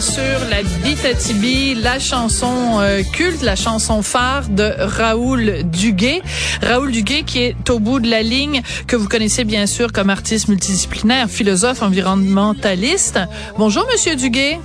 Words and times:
Bien 0.00 0.12
sûr, 0.14 0.48
la 0.48 0.62
Bitatibi, 0.82 1.74
la 1.74 1.98
chanson 1.98 2.80
euh, 2.80 3.02
culte, 3.02 3.42
la 3.42 3.54
chanson 3.54 4.00
phare 4.02 4.48
de 4.48 4.72
Raoul 4.78 5.62
Duguay. 5.64 6.22
Raoul 6.62 6.90
Duguay 6.90 7.22
qui 7.24 7.40
est 7.40 7.68
au 7.68 7.80
bout 7.80 8.00
de 8.00 8.08
la 8.08 8.22
ligne, 8.22 8.62
que 8.86 8.96
vous 8.96 9.08
connaissez 9.08 9.44
bien 9.44 9.66
sûr 9.66 9.92
comme 9.92 10.08
artiste 10.08 10.48
multidisciplinaire, 10.48 11.28
philosophe, 11.28 11.82
environnementaliste. 11.82 13.18
Bonjour, 13.58 13.86
Monsieur 13.92 14.16
Duguay. 14.16 14.58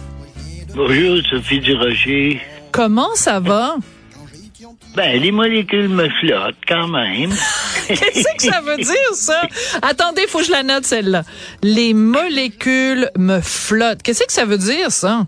Bonjour, 0.74 1.18
Sophie 1.30 1.60
Durocher. 1.60 2.40
Comment 2.72 3.14
ça 3.16 3.42
va? 3.42 3.76
Ben, 4.96 5.22
les 5.22 5.32
molécules 5.34 5.90
me 5.90 6.08
flottent 6.22 6.56
quand 6.66 6.88
même. 6.88 7.32
Qu'est-ce 7.88 8.36
que 8.38 8.54
ça 8.54 8.62
veut 8.62 8.78
dire, 8.78 9.14
ça? 9.14 9.42
Attendez, 9.82 10.26
faut 10.28 10.40
que 10.40 10.46
je 10.46 10.52
la 10.52 10.64
note, 10.64 10.86
celle-là. 10.86 11.24
Les 11.62 11.94
molécules 11.94 13.10
me 13.18 13.42
flottent. 13.42 14.02
Qu'est-ce 14.02 14.24
que 14.24 14.32
ça 14.32 14.46
veut 14.46 14.58
dire, 14.58 14.92
ça? 14.92 15.28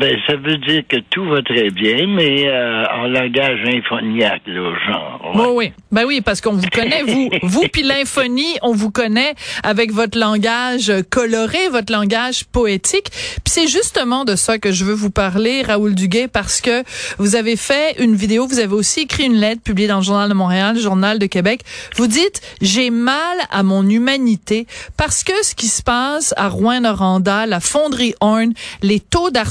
ben, 0.00 0.16
ça 0.26 0.36
veut 0.36 0.58
dire 0.58 0.82
que 0.88 0.96
tout 1.10 1.24
va 1.24 1.42
très 1.42 1.70
bien, 1.70 2.06
mais 2.06 2.46
euh, 2.46 2.84
en 2.94 3.08
langage 3.08 3.60
inphoniaque, 3.66 4.42
là, 4.46 4.72
genre. 4.86 5.32
Oui, 5.34 5.46
oui. 5.54 5.72
Ben 5.90 6.04
oui, 6.06 6.20
parce 6.20 6.40
qu'on 6.40 6.52
vous 6.52 6.68
connaît, 6.72 7.02
vous, 7.02 7.28
vous 7.42 7.66
puis 7.68 7.82
l'infonie, 7.82 8.56
on 8.62 8.72
vous 8.72 8.90
connaît 8.90 9.34
avec 9.64 9.90
votre 9.92 10.18
langage 10.18 10.92
coloré, 11.10 11.68
votre 11.70 11.92
langage 11.92 12.44
poétique. 12.44 13.10
Puis 13.10 13.46
c'est 13.46 13.66
justement 13.66 14.24
de 14.24 14.36
ça 14.36 14.58
que 14.58 14.70
je 14.70 14.84
veux 14.84 14.94
vous 14.94 15.10
parler, 15.10 15.62
Raoul 15.62 15.94
Duguay, 15.94 16.28
parce 16.28 16.60
que 16.60 16.84
vous 17.18 17.34
avez 17.34 17.56
fait 17.56 17.96
une 17.98 18.14
vidéo, 18.14 18.46
vous 18.46 18.60
avez 18.60 18.74
aussi 18.74 19.00
écrit 19.00 19.24
une 19.24 19.36
lettre 19.36 19.62
publiée 19.62 19.88
dans 19.88 19.98
le 19.98 20.04
Journal 20.04 20.28
de 20.28 20.34
Montréal, 20.34 20.76
le 20.76 20.80
Journal 20.80 21.18
de 21.18 21.26
Québec. 21.26 21.62
Vous 21.96 22.06
dites, 22.06 22.42
j'ai 22.60 22.90
mal 22.90 23.36
à 23.50 23.62
mon 23.64 23.88
humanité 23.88 24.66
parce 24.96 25.24
que 25.24 25.32
ce 25.42 25.54
qui 25.56 25.66
se 25.66 25.82
passe 25.82 26.32
à 26.36 26.48
Rouen-Noranda, 26.48 27.46
la 27.46 27.60
fonderie 27.60 28.14
Horn, 28.20 28.52
les 28.82 29.00
taux 29.00 29.30
d'argent 29.30 29.48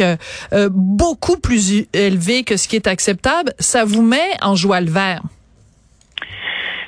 euh, 0.00 0.16
euh, 0.52 0.68
beaucoup 0.72 1.38
plus 1.38 1.86
élevé 1.92 2.44
que 2.44 2.56
ce 2.56 2.68
qui 2.68 2.76
est 2.76 2.86
acceptable, 2.86 3.52
ça 3.58 3.84
vous 3.84 4.02
met 4.02 4.30
en 4.42 4.54
joie 4.54 4.80
le 4.80 4.90
vert. 4.90 5.22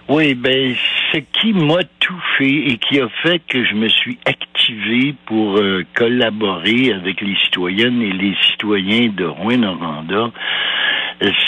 Oui, 0.09 0.35
ben 0.35 0.75
ce 1.13 1.19
qui 1.19 1.53
m'a 1.53 1.83
tout 2.01 2.23
fait 2.37 2.51
et 2.51 2.79
qui 2.79 3.01
a 3.01 3.09
fait 3.23 3.41
que 3.49 3.65
je 3.65 3.75
me 3.75 3.89
suis 3.89 4.19
activé 4.27 5.15
pour 5.27 5.59
euh, 5.59 5.85
collaborer 5.95 6.93
avec 6.93 7.21
les 7.21 7.37
citoyennes 7.45 8.03
et 8.03 8.13
les 8.13 8.35
citoyens 8.51 9.09
de 9.17 9.25
Rouen-Noranda, 9.25 10.31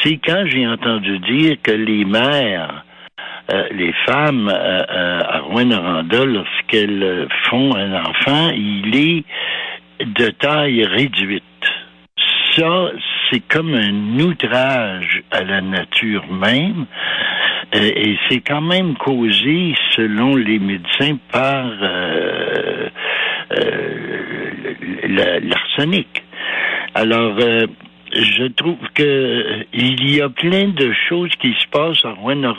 c'est 0.02 0.20
quand 0.24 0.44
j'ai 0.46 0.66
entendu 0.66 1.18
dire 1.20 1.56
que 1.62 1.72
les 1.72 2.04
mères 2.04 2.84
les 3.72 3.92
femmes 4.06 4.48
à 4.48 5.40
Rouen-Noranda, 5.40 6.24
lorsqu'elles 6.24 7.28
font 7.50 7.74
un 7.74 7.92
enfant, 8.02 8.50
il 8.54 8.94
est 8.94 9.24
de 10.00 10.28
taille 10.30 10.84
réduite. 10.84 11.42
Ça, 12.56 12.90
c'est 13.30 13.40
comme 13.40 13.74
un 13.74 14.20
outrage 14.20 15.22
à 15.30 15.42
la 15.42 15.60
nature 15.60 16.24
même. 16.30 16.86
Euh, 17.74 17.90
et 17.96 18.18
c'est 18.28 18.40
quand 18.40 18.60
même 18.60 18.94
causé, 18.96 19.74
selon 19.96 20.36
les 20.36 20.58
médecins, 20.58 21.16
par 21.30 21.66
euh, 21.82 22.88
euh, 23.52 25.40
l'arsenic. 25.40 26.22
Alors, 26.94 27.38
je 28.12 28.46
trouve 28.48 28.76
que 28.94 29.64
il 29.72 30.14
y 30.14 30.20
a 30.20 30.28
plein 30.28 30.68
de 30.68 30.92
choses 31.08 31.30
qui 31.40 31.54
se 31.54 31.66
passent 31.68 32.04
à 32.04 32.10
Rwanda 32.10 32.52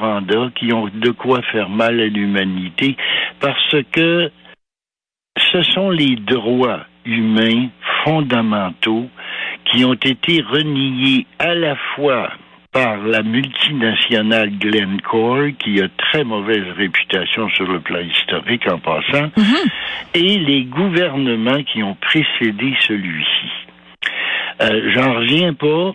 qui 0.55 0.73
ont 0.73 0.89
de 0.91 1.11
quoi 1.11 1.43
faire 1.51 1.69
mal 1.69 1.99
à 1.99 2.07
l'humanité 2.07 2.97
parce 3.39 3.75
que 3.91 4.31
ce 5.51 5.61
sont 5.61 5.91
les 5.91 6.15
droits 6.15 6.85
humains 7.05 7.67
fondamentaux 8.03 9.09
qui 9.65 9.85
ont 9.85 9.93
été 9.93 10.41
reniés 10.41 11.25
à 11.39 11.53
la 11.53 11.75
fois 11.95 12.31
par 12.73 12.97
la 12.97 13.21
multinationale 13.21 14.49
Glencore, 14.57 15.49
qui 15.59 15.79
a 15.79 15.87
très 15.89 16.23
mauvaise 16.23 16.65
réputation 16.75 17.47
sur 17.49 17.71
le 17.71 17.79
plan 17.79 17.99
historique 17.99 18.67
en 18.67 18.79
passant, 18.79 19.29
mhm. 19.37 19.69
et 20.15 20.39
les 20.39 20.63
gouvernements 20.63 21.61
qui 21.63 21.83
ont 21.83 21.95
précédé 21.95 22.73
celui-ci. 22.87 23.51
Euh, 24.61 24.91
J'en 24.95 25.13
reviens 25.13 25.53
pas. 25.53 25.93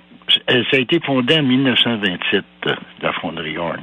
Euh, 0.51 0.63
ça 0.71 0.77
a 0.77 0.81
été 0.81 1.01
fondé 1.01 1.39
en 1.39 1.43
1927, 1.43 2.45
la 3.03 3.13
fonderie 3.15 3.57
Horn. 3.57 3.81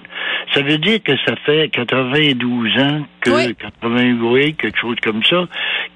Ça 0.53 0.61
veut 0.61 0.77
dire 0.77 1.01
que 1.03 1.17
ça 1.25 1.35
fait 1.37 1.69
92 1.69 2.77
ans 2.77 3.01
que, 3.19 3.31
oui. 3.31 3.55
88, 3.55 4.55
quelque 4.55 4.79
chose 4.79 4.97
comme 5.03 5.23
ça, 5.23 5.47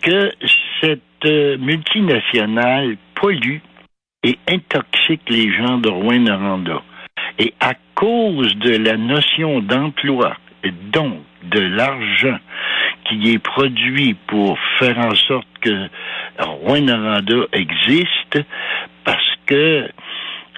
que 0.02 0.32
cette 0.82 1.04
euh, 1.26 1.58
multinationale 1.58 2.98
pollue 3.16 3.60
et 4.24 4.38
intoxique 4.48 5.22
les 5.30 5.52
gens 5.54 5.78
de 5.78 5.90
Rouen-Noranda. 5.90 6.82
Et 7.38 7.54
à 7.60 7.74
cause 7.96 8.56
de 8.58 8.78
la 8.78 8.98
notion 8.98 9.60
d'emploi 9.60 10.36
donc 10.92 11.22
de 11.44 11.60
l'argent 11.60 12.38
qui 13.06 13.34
est 13.34 13.40
produit 13.40 14.16
pour 14.28 14.58
faire 14.78 14.98
en 15.00 15.16
sorte 15.16 15.48
que 15.62 15.88
Rouen-Noranda 16.40 17.48
existe, 17.54 18.40
parce 19.04 19.36
que 19.46 19.90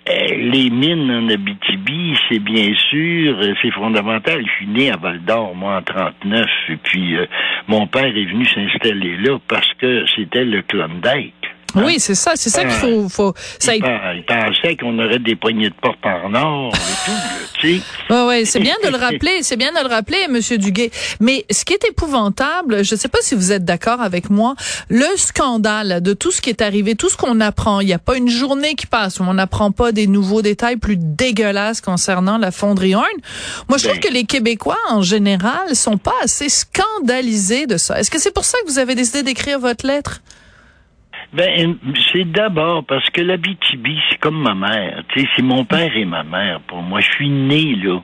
les 0.08 0.70
mines 0.70 1.12
en 1.12 1.30
Abitibi, 1.30 2.16
c'est 2.28 2.40
bien 2.40 2.74
sûr, 2.90 3.38
euh, 3.40 3.54
c'est 3.62 3.72
fondamental. 3.72 4.44
Je 4.46 4.52
suis 4.52 4.68
né 4.68 4.92
à 4.92 4.98
Val 4.98 5.24
d'Or, 5.24 5.56
moi, 5.56 5.78
en 5.78 5.82
39, 5.82 6.48
et 6.70 6.76
puis 6.78 7.16
euh, 7.16 7.26
mon 7.68 7.88
père 7.88 8.06
est 8.06 8.26
venu 8.26 8.46
s'installer 8.46 9.18
là 9.18 9.38
parce 9.48 9.72
que 9.76 10.06
c'était 10.16 10.46
le 10.46 10.62
Klondike. 10.64 11.34
Hein? 11.76 11.84
Oui, 11.86 12.00
c'est 12.00 12.16
ça, 12.16 12.34
c'est 12.36 12.50
ça 12.50 12.62
qu'il 12.62 12.72
faut. 12.72 13.10
faut 13.10 13.34
ça 13.60 13.76
il, 13.76 13.84
il 14.16 14.26
pensait 14.26 14.76
qu'on 14.76 14.98
aurait 15.00 15.20
des 15.20 15.36
poignées 15.36 15.70
de 15.70 15.76
porte 15.76 16.06
en 16.06 16.34
or 16.34 16.74
et 16.74 17.06
tout, 17.06 17.60
tu 17.60 17.78
sais. 17.78 18.46
C'est 18.46 18.60
bien 18.60 18.76
de 18.84 18.90
le 18.90 18.98
rappeler, 19.00 19.44
c'est 19.44 19.58
bien 19.58 19.72
de 19.72 19.88
le 19.88 19.94
rappeler, 19.94 20.28
Monsieur 20.30 20.58
Duguay. 20.58 20.92
Mais 21.20 21.46
ce 21.50 21.66
qui 21.66 21.74
est 21.74 21.86
épouvantable, 21.86 22.84
je 22.84 22.96
ne 22.96 23.00
sais 23.00 23.08
pas 23.08 23.20
si 23.22 23.36
vous 23.36 23.52
êtes 23.52 23.66
d'accord 23.66 24.02
avec 24.02 24.30
moi, 24.30 24.56
le 24.90 25.06
scandale 25.16 26.02
de 26.02 26.14
tout 26.14 26.32
ce 26.32 26.42
qui 26.42 26.50
est 26.50 26.62
arrivé, 26.62 26.96
tout 26.96 27.10
ce 27.10 27.18
qu'on 27.18 27.40
apprend, 27.40 27.80
il 27.80 27.88
n'y 27.88 27.94
a 27.94 28.00
pas 28.00 28.18
une 28.18 28.30
journée 28.30 28.76
qui 28.76 28.88
passe 28.88 29.20
où 29.20 29.24
on 29.24 29.34
n'apprend 29.34 29.72
pas 29.72 29.92
des 29.92 30.08
nouveaux 30.08 30.42
détails 30.42 30.78
plus 30.78 30.98
dégueulasses 30.98 31.82
concernant 31.82 32.38
la 32.38 32.52
fonderie 32.52 32.96
Horn. 32.96 33.06
Moi, 33.70 33.78
je 33.78 33.86
trouve 33.86 34.00
ben. 34.00 34.10
que 34.10 34.14
les 34.14 34.24
Québécois, 34.26 34.78
en 34.90 35.02
général, 35.02 35.76
sont 35.76 35.98
pas 35.98 36.14
assez 36.24 36.50
scandalisés 36.50 37.68
de 37.68 37.78
ça. 37.78 38.00
Est-ce 38.00 38.12
que 38.12 38.20
c'est 38.20 38.34
pour 38.34 38.46
ça 38.46 38.58
que 38.66 38.72
vous 38.72 38.80
avez 38.80 38.96
décidé 38.96 39.24
d'écrire 39.24 39.60
votre 39.60 39.86
lettre? 39.86 40.22
Ben, 41.34 41.78
c'est 42.12 42.30
d'abord 42.30 42.84
parce 42.84 43.10
que 43.10 43.22
l'Abitibi, 43.22 43.98
c'est 44.10 44.18
comme 44.20 44.42
ma 44.42 44.54
mère. 44.54 45.02
Tu 45.10 45.22
sais, 45.22 45.28
c'est 45.36 45.42
mon 45.42 45.64
père 45.64 45.96
et 45.96 46.04
ma 46.04 46.24
mère. 46.24 46.60
Pour 46.68 46.82
moi, 46.82 47.00
je 47.00 47.10
suis 47.12 47.30
né 47.30 47.76
là. 47.76 48.02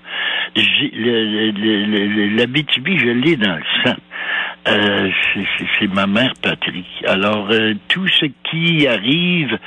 L'Abitibi, 2.38 2.98
je 2.98 3.10
l'ai 3.10 3.36
dans 3.36 3.56
le 3.56 3.64
sang. 3.84 3.98
Euh, 4.70 5.12
c'est 5.78 5.94
ma 5.94 6.08
mère 6.08 6.34
patrie. 6.42 6.86
Alors, 7.06 7.48
euh, 7.52 7.74
tout 7.90 8.08
ce 8.08 8.26
qui 8.50 8.88
arrive 8.88 9.58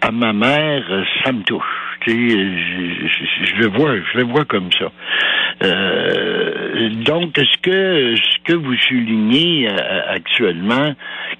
à 0.00 0.10
ma 0.10 0.32
mère, 0.32 0.84
ça 1.24 1.32
me 1.32 1.42
touche. 1.42 1.85
Je, 2.12 3.56
le 3.62 3.66
vois, 3.68 3.96
je 4.12 4.18
le 4.18 4.24
vois 4.24 4.44
comme 4.44 4.70
ça. 4.72 4.90
Euh, 5.64 6.90
donc, 7.04 7.32
ce 7.36 7.58
que 7.62 8.14
ce 8.16 8.38
que 8.44 8.52
vous 8.52 8.76
soulignez 8.88 9.68
euh, 9.68 10.00
actuellement, 10.08 10.94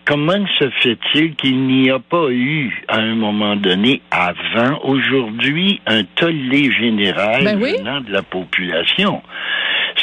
comment 0.07 0.45
se 0.59 0.69
fait-il 0.83 1.35
qu'il 1.37 1.59
n'y 1.67 1.91
a 1.91 1.99
pas 1.99 2.29
eu 2.31 2.83
à 2.89 2.99
un 2.99 3.15
moment 3.15 3.57
donné, 3.57 4.01
avant 4.11 4.81
aujourd'hui, 4.85 5.81
un 5.87 6.03
tollé 6.17 6.71
général 6.73 7.45
Ben 7.45 7.59
oui. 7.63 7.75
venant 7.79 8.01
de 8.01 8.13
la 8.13 8.23
population? 8.23 9.23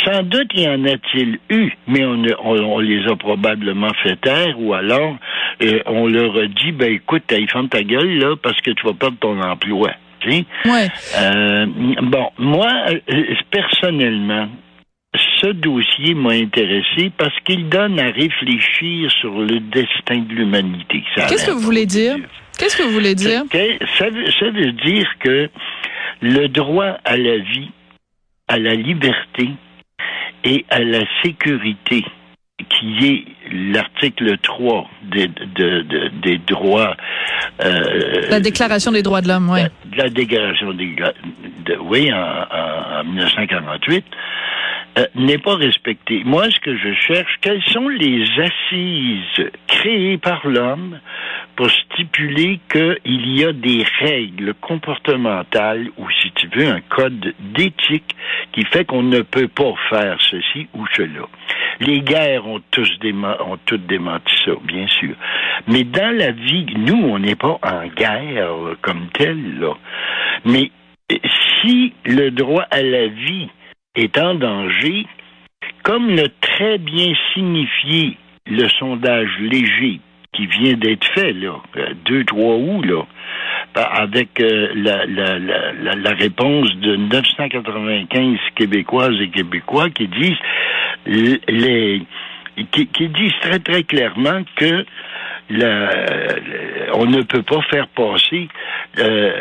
Sans 0.06 0.24
doute 0.24 0.52
y 0.56 0.68
en 0.68 0.84
a-t-il 0.86 1.38
eu, 1.50 1.72
mais 1.88 2.04
on, 2.04 2.24
a- 2.24 2.40
on, 2.44 2.56
on 2.76 2.80
les 2.80 3.06
a 3.08 3.16
probablement 3.16 3.92
fait 4.02 4.16
taire, 4.22 4.60
ou 4.60 4.74
alors 4.74 5.18
euh, 5.62 5.80
on 5.86 6.08
leur 6.08 6.36
a 6.38 6.48
dit, 6.48 6.72
ben 6.72 6.94
écoute, 6.94 7.24
il 7.32 7.50
ferme 7.50 7.70
ta 7.70 7.84
gueule 7.84 8.18
là 8.18 8.36
parce 8.42 8.60
que 8.62 8.72
tu 8.72 8.86
vas 8.86 8.94
perdre 8.94 9.18
ton 9.20 9.40
emploi. 9.42 9.92
Ouais. 10.66 10.88
Euh, 11.18 11.66
bon, 12.02 12.30
moi, 12.38 12.70
euh, 12.90 13.36
personnellement, 13.52 14.48
ce 15.42 15.48
dossier 15.48 16.14
m'a 16.16 16.32
intéressé 16.34 17.12
parce 17.18 17.38
qu'il 17.46 17.70
donne 17.70 18.00
à 18.00 18.10
réfléchir 18.12 19.12
sur 19.20 19.40
le 19.40 19.60
destin 19.60 20.20
de 20.28 20.34
l'humanité. 20.34 21.04
Qu'est-ce 21.16 21.46
que 21.46 21.52
vous 21.52 21.60
voulez 21.60 21.86
dire? 21.86 22.16
Qu'est-ce 22.58 22.78
que 22.78 22.84
vous 22.84 22.92
voulez 22.92 23.16
dire? 23.16 23.44
Ça 23.98 24.10
veut, 24.10 24.32
ça 24.40 24.50
veut 24.52 24.72
dire 24.72 25.08
que 25.20 25.50
le 26.22 26.48
droit 26.48 26.98
à 27.04 27.18
la 27.18 27.38
vie, 27.38 27.70
à 28.48 28.58
la 28.58 28.74
liberté 28.76 29.50
et 30.44 30.66
à 30.70 30.80
la 30.80 31.00
sécurité, 31.24 32.04
qui 32.70 33.06
est 33.08 33.26
l'article 33.52 34.38
3 34.38 34.90
des, 35.12 35.28
de- 35.28 35.82
de- 35.82 36.12
des 36.22 36.38
droits... 36.38 36.96
euh, 37.64 38.30
La 38.30 38.40
Déclaration 38.40 38.92
des 38.92 39.02
droits 39.04 39.22
de 39.22 39.28
l'homme, 39.28 39.50
oui. 39.50 39.62
De 39.94 40.04
la 40.04 40.10
déclaration 40.10 40.74
gars- 40.96 41.14
de, 41.66 41.78
oui, 41.78 42.12
en, 42.12 42.18
en- 42.18 43.00
en 43.00 43.04
1948, 43.06 44.06
euh, 44.98 45.06
n'est 45.16 45.38
pas 45.38 45.56
respecté. 45.56 46.22
Moi, 46.24 46.50
ce 46.52 46.60
que 46.60 46.78
je 46.78 46.94
cherche, 46.94 47.38
quelles 47.42 47.64
sont 47.64 47.88
les 47.90 48.24
assises 48.40 49.50
créées 49.68 50.18
par 50.18 50.46
l'homme 50.48 51.00
pour 51.56 51.70
stipuler 51.70 52.60
qu'il 52.72 53.38
y 53.38 53.44
a 53.44 53.54
des 53.54 53.84
règles 54.00 54.54
comportementales 54.56 55.88
ou, 55.98 56.08
si 56.22 56.32
tu 56.32 56.48
veux, 56.48 56.68
un 56.68 56.82
code 56.82 57.34
d'éthique 57.40 58.16
qui 58.52 58.66
fait 58.66 58.86
qu'on 58.86 59.04
ne 59.04 59.22
peut 59.22 59.48
pas 59.48 59.74
faire 59.90 60.18
ceci 60.20 60.68
ou 60.74 60.86
cela. 60.96 61.28
Les 61.80 62.02
guerres 62.02 62.48
ont 62.48 62.62
tous 62.72 62.90
déma- 63.02 63.42
ont 63.42 63.58
toutes 63.66 63.86
démenti 63.88 64.34
ça, 64.46 64.52
bien 64.64 64.88
sûr. 64.88 65.16
Mais 65.68 65.84
dans 65.84 66.16
la 66.16 66.32
vie, 66.32 66.66
nous, 66.78 67.02
on 67.04 67.20
n'est 67.20 67.36
pas 67.36 67.58
en 67.64 67.88
guerre 67.88 68.50
comme 68.82 69.08
tel, 69.14 69.60
là. 69.60 69.74
Mais 70.46 70.72
si 71.62 71.94
le 72.06 72.30
droit 72.30 72.66
à 72.72 72.82
la 72.82 73.08
vie 73.08 73.50
est 73.96 74.18
en 74.18 74.36
danger, 74.36 75.06
comme 75.84 76.16
l'a 76.16 76.28
très 76.42 76.78
bien 76.78 77.14
signifié 77.34 78.18
le 78.48 78.68
sondage 78.80 79.30
léger 79.40 80.00
qui 80.34 80.48
vient 80.48 80.74
d'être 80.74 81.06
fait, 81.14 81.34
là, 81.34 81.62
euh, 81.78 81.94
2-3 82.06 82.58
août, 82.58 82.86
là, 82.86 83.06
avec 83.76 84.40
euh, 84.40 84.70
la, 84.76 85.06
la, 85.06 85.38
la, 85.40 85.96
la, 85.96 86.12
réponse 86.12 86.76
de 86.78 86.96
995 86.96 88.38
Québécoises 88.56 89.16
et 89.22 89.30
Québécois 89.30 89.90
qui 89.90 90.08
disent 90.08 90.38
les 91.06 92.02
qui 92.72 93.10
disent 93.10 93.40
très 93.42 93.60
très 93.60 93.84
clairement 93.84 94.44
que 94.56 94.86
le- 95.50 96.94
on 96.96 97.06
ne 97.06 97.22
peut 97.24 97.42
pas 97.44 97.62
faire 97.72 97.88
passer 97.90 98.48
euh, 99.00 99.32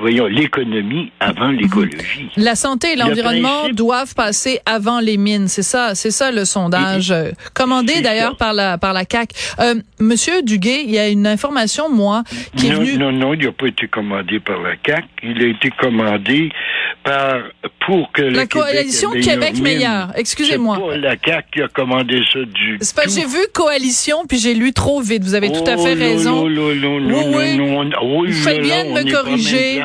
voyons 0.00 0.26
l'économie 0.26 1.12
avant 1.20 1.48
l'écologie. 1.48 2.30
La 2.36 2.54
santé 2.54 2.92
et 2.92 2.96
Le 2.96 3.02
l'environnement 3.02 3.60
principe- 3.60 3.76
doivent 3.76 4.14
passer 4.14 4.60
avant 4.66 5.00
les 5.00 5.16
mines. 5.16 5.48
C'est 5.48 5.62
ça, 5.62 5.94
c'est 5.94 6.10
ça 6.10 6.30
le 6.30 6.44
sondage 6.44 7.10
euh, 7.10 7.30
commandé 7.54 8.00
d'ailleurs 8.00 8.36
par 8.36 8.52
la 8.54 8.78
par 8.78 8.92
la 8.92 9.04
CAC. 9.04 9.30
Euh, 9.60 9.74
Monsieur 10.00 10.42
Duguay, 10.42 10.82
il 10.84 10.90
y 10.90 10.98
a 10.98 11.08
une 11.08 11.26
information 11.26 11.88
moi 11.90 12.22
qui 12.56 12.68
est 12.68 12.70
non, 12.70 12.80
venue. 12.80 12.98
non, 12.98 13.12
non, 13.12 13.34
il 13.34 13.44
n'a 13.46 13.52
pas 13.52 13.66
été 13.66 13.86
commandé 13.88 14.40
par 14.40 14.60
la 14.62 14.76
CAC. 14.76 15.04
Il 15.22 15.42
a 15.42 15.46
été 15.48 15.70
commandé 15.70 16.50
par 17.04 17.36
pour 17.86 18.10
que 18.12 18.22
La 18.22 18.46
coalition 18.46 19.10
Québec 19.10 19.54
mine. 19.54 19.62
meilleur. 19.62 20.08
Excusez-moi. 20.16 20.76
C'est 20.80 20.86
pas 20.90 20.96
la 20.96 21.16
CAC 21.16 21.50
qui 21.52 21.62
a 21.62 21.68
commandé 21.68 22.20
ça 22.32 22.40
du 22.40 22.78
C'est 22.80 22.94
tout. 22.94 23.10
j'ai 23.14 23.26
vu 23.26 23.38
coalition 23.54 24.24
puis 24.28 24.38
j'ai 24.38 24.54
lu 24.56 24.72
trop 24.72 25.00
vite. 25.00 25.22
Vous 25.22 25.34
avez 25.34 25.50
tout 25.50 25.64
à 25.66 25.76
fait 25.76 25.94
raison. 25.94 26.44
Oui, 26.46 26.56
Vous 28.26 28.32
faites 28.32 28.60
bien 28.62 28.84
de 28.84 28.90
me 28.90 29.10
corriger. 29.12 29.82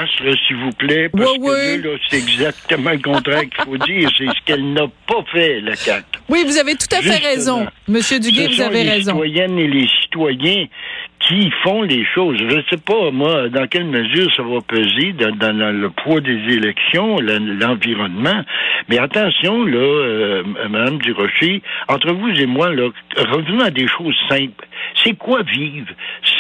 s'il 0.47 0.55
vous 0.57 0.71
plaît, 0.77 1.09
parce 1.09 1.37
que 1.37 1.97
c'est 2.09 2.17
exactement 2.17 2.91
le 2.91 2.99
contraire 2.99 3.41
qu'il 3.41 3.63
faut 3.63 3.77
dire. 3.77 4.09
C'est 4.17 4.25
ce 4.25 4.45
qu'elle 4.45 4.73
n'a 4.73 4.87
pas 5.07 5.23
fait, 5.31 5.61
la 5.61 5.75
CAC. 5.75 6.05
Oui, 6.29 6.43
vous 6.45 6.57
avez 6.57 6.75
tout 6.75 6.93
à 6.95 7.01
fait 7.01 7.17
raison. 7.17 7.67
Monsieur 7.87 8.19
Duguay, 8.19 8.47
vous 8.47 8.61
avez 8.61 8.83
les 8.83 8.89
raison. 8.91 9.11
citoyennes 9.13 9.57
et 9.59 9.67
les 9.67 9.87
citoyens 10.03 10.65
font 11.63 11.81
les 11.81 12.05
choses. 12.13 12.37
Je 12.37 12.55
ne 12.55 12.61
sais 12.69 12.77
pas, 12.77 13.11
moi, 13.11 13.49
dans 13.49 13.67
quelle 13.67 13.85
mesure 13.85 14.33
ça 14.35 14.43
va 14.43 14.59
peser 14.61 15.13
dans, 15.13 15.57
le 15.57 15.89
poids 15.89 16.19
des 16.19 16.39
élections, 16.53 17.17
l'environnement. 17.19 18.43
Mais 18.89 18.97
attention, 18.99 19.65
là, 19.65 19.77
euh, 19.77 20.43
Madame 20.69 20.97
Durocher, 20.99 21.61
entre 21.87 22.11
vous 22.13 22.29
et 22.29 22.45
moi, 22.45 22.69
là, 22.69 22.89
revenons 23.17 23.63
à 23.63 23.71
des 23.71 23.87
choses 23.87 24.15
simples. 24.29 24.67
C'est 24.95 25.17
quoi 25.17 25.41
vivre? 25.43 25.87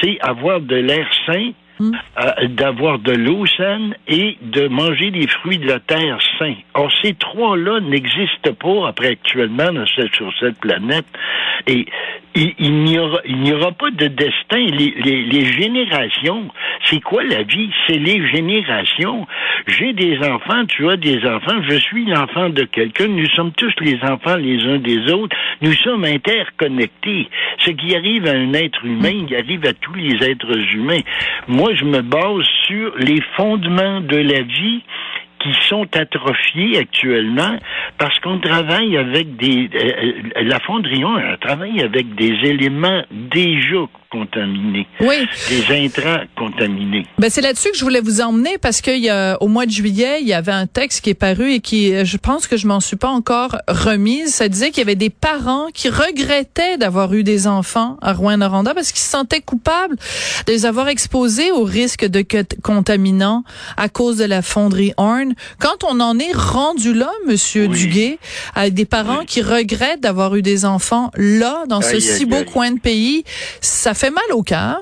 C'est 0.01 0.17
avoir 0.21 0.59
de 0.59 0.75
l'air 0.75 1.07
sain, 1.25 1.51
Hmm. 1.81 1.93
euh, 2.19 2.47
d'avoir 2.49 2.99
de 2.99 3.11
l'eau 3.11 3.47
saine 3.47 3.95
et 4.07 4.37
de 4.39 4.67
manger 4.67 5.09
des 5.09 5.25
fruits 5.25 5.57
de 5.57 5.65
la 5.67 5.79
terre 5.79 6.19
sains. 6.37 6.53
Or, 6.75 6.91
ces 7.01 7.15
trois-là 7.15 7.79
n'existent 7.79 8.53
pas 8.53 8.89
après 8.89 9.07
actuellement 9.07 9.71
sur 10.13 10.31
cette 10.39 10.59
planète. 10.59 11.07
Et 11.65 11.87
il, 12.35 12.83
n'y 12.83 12.99
aura, 12.99 13.71
pas 13.71 13.89
de 13.89 14.07
destin. 14.07 14.67
Les 14.77 15.45
générations, 15.53 16.49
c'est 16.85 17.01
quoi 17.01 17.23
la 17.23 17.43
vie? 17.43 17.71
C'est 17.87 17.97
les 17.97 18.27
générations. 18.29 19.27
J'ai 19.67 19.93
des 19.93 20.17
enfants, 20.19 20.65
tu 20.67 20.89
as 20.89 20.97
des 20.97 21.25
enfants, 21.25 21.61
je 21.69 21.75
suis 21.77 22.05
l'enfant 22.05 22.49
de 22.49 22.63
quelqu'un, 22.63 23.07
nous 23.07 23.27
sommes 23.29 23.51
tous 23.51 23.73
les 23.81 23.99
enfants 24.03 24.35
les 24.35 24.63
uns 24.65 24.79
des 24.79 25.11
autres, 25.11 25.35
nous 25.61 25.73
sommes 25.73 26.03
interconnectés. 26.03 27.29
Ce 27.65 27.71
qui 27.71 27.95
arrive 27.95 28.25
à 28.27 28.31
un 28.31 28.53
être 28.53 28.83
humain, 28.85 29.25
il 29.27 29.35
arrive 29.35 29.65
à 29.65 29.73
tous 29.73 29.93
les 29.93 30.15
êtres 30.23 30.57
humains. 30.73 31.01
Moi, 31.47 31.73
je 31.75 31.85
me 31.85 32.01
base 32.01 32.45
sur 32.67 32.93
les 32.97 33.21
fondements 33.35 34.01
de 34.01 34.17
la 34.17 34.41
vie 34.41 34.81
qui 35.39 35.53
sont 35.67 35.87
atrophiés 35.95 36.77
actuellement 36.77 37.57
parce 37.97 38.17
qu'on 38.19 38.39
travaille 38.39 38.95
avec 38.97 39.35
des 39.37 39.69
euh, 39.73 40.13
euh, 40.37 40.43
la 40.43 40.59
Fondrion 40.59 41.17
elle 41.17 41.37
travaille 41.39 41.81
avec 41.81 42.13
des 42.13 42.33
éléments 42.43 43.01
déjà 43.09 43.87
contaminés, 44.11 44.87
Oui. 44.99 45.25
des 45.49 45.85
intrants 45.85 46.19
contaminés. 46.37 47.05
Ben 47.17 47.29
c'est 47.29 47.41
là-dessus 47.41 47.71
que 47.71 47.77
je 47.77 47.83
voulais 47.83 48.01
vous 48.01 48.21
emmener 48.21 48.57
parce 48.57 48.81
qu'il 48.81 48.97
y 48.99 49.09
a 49.09 49.37
au 49.41 49.47
mois 49.47 49.65
de 49.65 49.71
juillet, 49.71 50.19
il 50.21 50.27
y 50.27 50.33
avait 50.33 50.51
un 50.51 50.67
texte 50.67 51.01
qui 51.01 51.11
est 51.11 51.15
paru 51.15 51.53
et 51.53 51.59
qui, 51.61 51.93
euh, 51.93 52.03
je 52.05 52.17
pense 52.17 52.45
que 52.47 52.57
je 52.57 52.67
m'en 52.67 52.79
suis 52.81 52.97
pas 52.97 53.07
encore 53.09 53.57
remise. 53.67 54.33
Ça 54.33 54.49
disait 54.49 54.69
qu'il 54.69 54.79
y 54.79 54.81
avait 54.81 54.95
des 54.95 55.09
parents 55.09 55.67
qui 55.73 55.89
regrettaient 55.89 56.77
d'avoir 56.77 57.13
eu 57.13 57.23
des 57.23 57.47
enfants 57.47 57.97
à 58.01 58.13
Rouen-Noranda 58.13 58.73
parce 58.73 58.91
qu'ils 58.91 59.01
se 59.01 59.09
sentaient 59.09 59.41
coupables 59.41 59.95
de 60.45 60.51
les 60.51 60.65
avoir 60.65 60.89
exposés 60.89 61.51
au 61.51 61.63
risque 61.63 62.05
de 62.05 62.23
contaminants 62.61 63.43
à 63.77 63.87
cause 63.89 64.17
de 64.17 64.25
la 64.25 64.41
fonderie 64.41 64.93
Horn. 64.97 65.33
Quand 65.59 65.83
on 65.87 65.99
en 66.01 66.19
est 66.19 66.35
rendu 66.35 66.93
là, 66.93 67.09
Monsieur 67.27 67.67
Oui. 67.67 67.77
Duguay, 67.77 68.19
avec 68.55 68.73
des 68.73 68.85
parents 68.85 69.19
Oui. 69.19 69.25
qui 69.25 69.41
regrettent 69.41 70.01
d'avoir 70.01 70.35
eu 70.35 70.41
des 70.41 70.65
enfants 70.65 71.11
là, 71.15 71.63
dans 71.67 71.81
ce 71.81 71.95
Aïe, 71.95 72.01
si 72.01 72.25
beau 72.25 72.37
aïe. 72.37 72.45
coin 72.45 72.71
de 72.71 72.79
pays, 72.79 73.23
ça 73.61 73.93
fait 74.01 74.09
mal 74.09 74.31
au 74.31 74.41
cœur. 74.41 74.81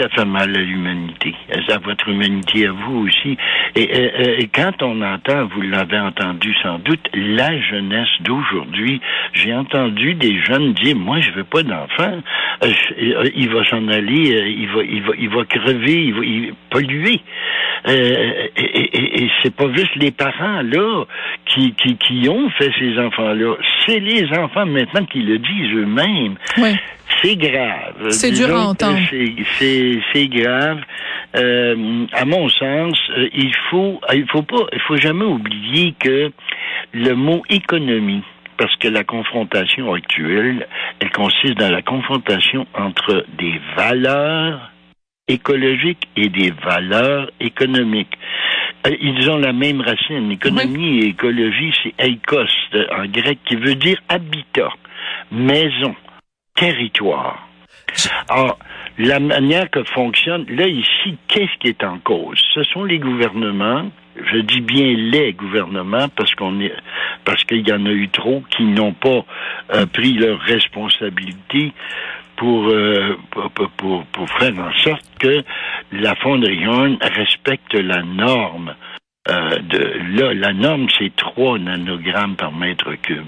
Ça 0.00 0.08
fait 0.08 0.24
mal 0.24 0.56
à 0.56 0.60
l'humanité, 0.60 1.34
à 1.68 1.76
votre 1.78 2.08
humanité, 2.08 2.66
à 2.66 2.72
vous 2.72 3.06
aussi. 3.06 3.36
Et, 3.76 3.90
euh, 3.94 4.08
euh, 4.20 4.36
et 4.38 4.46
quand 4.48 4.82
on 4.82 5.02
entend, 5.02 5.44
vous 5.46 5.60
l'avez 5.60 5.98
entendu 5.98 6.54
sans 6.62 6.78
doute, 6.78 7.06
la 7.12 7.60
jeunesse 7.60 8.08
d'aujourd'hui, 8.20 8.98
j'ai 9.34 9.52
entendu 9.54 10.14
des 10.14 10.40
jeunes 10.42 10.72
dire, 10.72 10.96
moi 10.96 11.20
je 11.20 11.30
veux 11.32 11.44
pas 11.44 11.62
d'enfant, 11.62 12.22
Euh, 12.62 13.24
il 13.34 13.48
va 13.50 13.64
s'en 13.70 13.88
aller, 13.88 14.54
il 14.58 14.68
va, 14.68 14.82
il 14.82 15.02
va, 15.02 15.12
il 15.18 15.28
va 15.30 15.44
crever, 15.44 16.04
il 16.04 16.14
va, 16.14 16.20
il 16.24 16.52
polluer. 16.70 17.20
Euh, 17.88 18.46
et 18.56 18.62
et, 18.62 19.22
et- 19.24 19.30
c'est 19.42 19.54
pas 19.54 19.72
juste 19.74 19.94
les 19.96 20.10
parents 20.10 20.60
là 20.62 21.04
qui, 21.46 21.72
qui, 21.74 21.96
qui 21.96 22.28
ont 22.28 22.50
fait 22.50 22.70
ces 22.78 22.98
enfants-là, 22.98 23.54
c'est 23.86 24.00
les 24.00 24.26
enfants 24.36 24.66
maintenant 24.66 25.04
qui 25.06 25.20
le 25.22 25.38
disent 25.38 25.72
eux-mêmes. 25.74 26.34
Oui. 26.58 26.74
C'est 27.22 27.36
grave. 27.36 28.10
C'est 28.10 28.30
dur 28.30 28.54
à 28.56 28.66
entendre. 28.68 28.98
c'est- 29.10 29.34
C'est 30.12 30.28
grave. 30.28 30.80
Euh, 31.36 32.06
à 32.12 32.24
mon 32.24 32.48
sens, 32.48 32.98
euh, 33.16 33.28
il 33.32 33.54
faut 33.70 34.00
il 34.12 34.26
faut 34.28 34.42
pas 34.42 34.66
il 34.72 34.80
faut 34.80 34.96
jamais 34.96 35.24
oublier 35.24 35.94
que 35.98 36.32
le 36.92 37.14
mot 37.14 37.42
économie 37.48 38.24
parce 38.56 38.74
que 38.76 38.88
la 38.88 39.04
confrontation 39.04 39.94
actuelle, 39.94 40.66
elle 40.98 41.10
consiste 41.12 41.54
dans 41.54 41.70
la 41.70 41.82
confrontation 41.82 42.66
entre 42.74 43.24
des 43.38 43.60
valeurs 43.76 44.70
écologiques 45.28 46.08
et 46.16 46.28
des 46.28 46.50
valeurs 46.50 47.30
économiques. 47.38 48.18
Euh, 48.86 48.96
ils 49.00 49.30
ont 49.30 49.38
la 49.38 49.52
même 49.52 49.80
racine. 49.80 50.30
Économie 50.32 51.00
et 51.00 51.06
écologie, 51.06 51.72
c'est 51.82 51.94
eikos 52.04 52.46
en 52.90 53.06
grec 53.06 53.38
qui 53.44 53.56
veut 53.56 53.76
dire 53.76 53.98
habitat, 54.08 54.70
maison, 55.30 55.94
territoire. 56.54 57.48
Alors, 58.28 58.58
la 59.00 59.18
manière 59.18 59.70
que 59.70 59.82
fonctionne, 59.84 60.44
là 60.48 60.66
ici, 60.66 61.16
qu'est-ce 61.28 61.56
qui 61.58 61.68
est 61.68 61.84
en 61.84 61.98
cause? 61.98 62.38
Ce 62.54 62.62
sont 62.64 62.84
les 62.84 62.98
gouvernements, 62.98 63.90
je 64.32 64.38
dis 64.38 64.60
bien 64.60 64.94
les 64.94 65.32
gouvernements 65.32 66.08
parce 66.16 66.34
qu'on 66.34 66.60
est 66.60 66.74
parce 67.24 67.44
qu'il 67.44 67.66
y 67.66 67.72
en 67.72 67.86
a 67.86 67.90
eu 67.90 68.08
trop 68.08 68.42
qui 68.50 68.64
n'ont 68.64 68.92
pas 68.92 69.24
euh, 69.74 69.86
pris 69.86 70.12
leurs 70.14 70.40
responsabilités 70.40 71.72
pour, 72.36 72.68
euh, 72.68 73.16
pour, 73.76 74.04
pour, 74.04 74.30
faire 74.38 74.58
en 74.58 74.72
sorte 74.78 75.04
que 75.18 75.42
la 75.92 76.14
fonderie 76.16 76.98
respecte 77.00 77.74
la 77.74 78.02
norme. 78.02 78.74
Euh, 79.28 79.58
de 79.58 80.18
là, 80.18 80.32
la 80.32 80.52
norme, 80.54 80.86
c'est 80.98 81.14
3 81.14 81.58
nanogrammes 81.58 82.36
par 82.36 82.52
mètre 82.52 82.94
cube. 83.02 83.26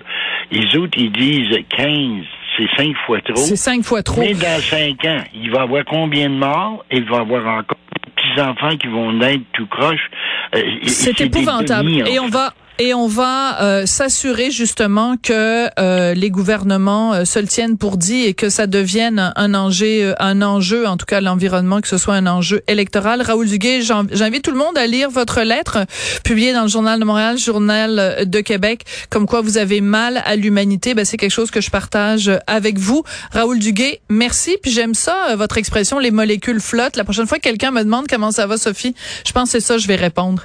Les 0.50 0.76
autres, 0.76 0.98
ils 0.98 1.12
disent 1.12 1.58
15 1.68 2.24
c'est 2.56 2.68
cinq 2.76 2.94
fois 3.06 3.20
trop. 3.20 3.36
C'est 3.36 3.56
cinq 3.56 3.84
fois 3.84 4.02
trop. 4.02 4.20
Mais 4.20 4.34
dans 4.34 4.60
cinq 4.60 5.04
ans, 5.04 5.22
il 5.34 5.50
va 5.50 5.60
y 5.60 5.62
avoir 5.62 5.84
combien 5.84 6.28
de 6.28 6.34
morts? 6.34 6.84
Il 6.90 7.04
va 7.08 7.18
y 7.18 7.20
avoir 7.20 7.58
encore 7.58 7.78
des 8.04 8.10
petits-enfants 8.10 8.76
qui 8.76 8.88
vont 8.88 9.12
naître 9.12 9.44
tout 9.52 9.66
croche. 9.66 10.10
Euh, 10.54 10.62
c'est 10.86 11.20
épouvantable. 11.20 11.90
Et 12.08 12.18
on 12.18 12.28
va 12.28 12.52
et 12.78 12.94
on 12.94 13.06
va 13.06 13.62
euh, 13.62 13.86
s'assurer 13.86 14.50
justement 14.50 15.16
que 15.16 15.68
euh, 15.78 16.14
les 16.14 16.30
gouvernements 16.30 17.12
euh, 17.12 17.24
se 17.24 17.38
le 17.38 17.46
tiennent 17.46 17.76
pour 17.76 17.96
dit 17.96 18.22
et 18.22 18.34
que 18.34 18.48
ça 18.48 18.66
devienne 18.66 19.32
un, 19.36 19.54
enjeu, 19.54 20.14
un 20.18 20.42
enjeu, 20.42 20.86
en 20.86 20.96
tout 20.96 21.06
cas 21.06 21.20
l'environnement, 21.20 21.80
que 21.80 21.88
ce 21.88 21.98
soit 21.98 22.14
un 22.14 22.26
enjeu 22.26 22.62
électoral. 22.68 23.20
Raoul 23.22 23.46
Duguay, 23.46 23.82
j'invite 23.82 24.42
tout 24.42 24.50
le 24.50 24.56
monde 24.56 24.76
à 24.78 24.86
lire 24.86 25.10
votre 25.10 25.42
lettre 25.42 25.84
publiée 26.24 26.52
dans 26.52 26.62
le 26.62 26.68
Journal 26.68 26.98
de 26.98 27.04
Montréal, 27.04 27.38
Journal 27.38 28.24
de 28.26 28.40
Québec, 28.40 28.84
comme 29.10 29.26
quoi 29.26 29.42
vous 29.42 29.58
avez 29.58 29.80
mal 29.80 30.22
à 30.24 30.36
l'humanité. 30.36 30.94
Ben, 30.94 31.04
c'est 31.04 31.18
quelque 31.18 31.30
chose 31.30 31.50
que 31.50 31.60
je 31.60 31.70
partage 31.70 32.30
avec 32.46 32.78
vous. 32.78 33.04
Raoul 33.32 33.58
Duguay, 33.58 34.00
merci. 34.08 34.56
Puis 34.62 34.72
j'aime 34.72 34.94
ça, 34.94 35.36
votre 35.36 35.58
expression, 35.58 35.98
les 35.98 36.10
molécules 36.10 36.60
flottent. 36.60 36.96
La 36.96 37.04
prochaine 37.04 37.26
fois 37.26 37.38
que 37.38 37.42
quelqu'un 37.42 37.70
me 37.70 37.84
demande 37.84 38.06
comment 38.08 38.30
ça 38.30 38.46
va, 38.46 38.56
Sophie, 38.56 38.94
je 39.26 39.32
pense 39.32 39.52
que 39.52 39.60
c'est 39.60 39.66
ça, 39.66 39.78
je 39.78 39.86
vais 39.86 39.96
répondre. 39.96 40.42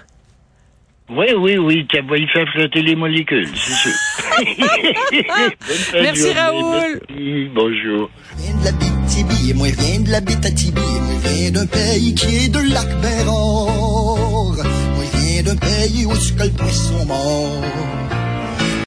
Oui, 1.10 1.28
oui, 1.38 1.58
oui, 1.58 1.88
tu 1.88 2.02
vas 2.02 2.18
y 2.18 2.28
faire 2.28 2.46
flotter 2.52 2.82
les 2.82 2.96
molécules, 2.96 3.48
c'est 3.56 3.74
sûr. 3.74 3.94
Merci 6.02 6.34
Raoul. 6.34 7.00
Merci, 7.10 7.50
bonjour. 7.56 8.10
viens 8.38 8.56
de 8.58 8.66
la 8.66 8.72
BTB, 8.74 9.50
et 9.50 9.54
moi 9.54 9.68
je 9.70 9.76
viens 9.76 10.00
de 10.02 10.12
la 10.12 10.20
Bétatibi, 10.20 10.82
et 10.82 11.00
moi 11.00 11.14
je 11.24 11.30
viens 11.30 11.52
d'un 11.52 11.66
pays 11.66 12.14
qui 12.14 12.36
est 12.36 12.50
de 12.50 12.74
lac 12.74 12.90
Bérard. 13.02 14.56
Moi 14.56 15.06
je 15.14 15.18
viens 15.18 15.44
d'un 15.44 15.56
pays 15.56 16.06
où 16.06 16.14
ce 16.16 16.34
que 16.34 16.44
le 16.44 16.50
poisson 16.50 17.06
mort. 17.06 17.64